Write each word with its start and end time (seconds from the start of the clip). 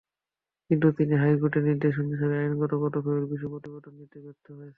কিন্তু 0.69 0.87
তিনি 0.97 1.13
হাইকোর্টের 1.21 1.63
নির্দেশ 1.63 1.93
অনুসারে 2.03 2.35
আইনগত 2.37 2.71
পদক্ষেপের 2.83 3.29
বিষয়ে 3.31 3.51
প্রতিবেদন 3.53 3.93
দিতে 3.99 4.17
ব্যর্থ 4.23 4.45
হয়েছেন। 4.49 4.69